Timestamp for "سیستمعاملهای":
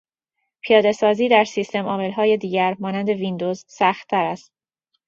1.43-2.37